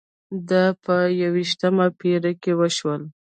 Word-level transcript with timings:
دا 0.49 0.63
په 0.83 0.95
یوویشتمه 1.21 1.85
پېړۍ 1.99 2.33
کې 2.43 2.51
وشول. 2.59 3.01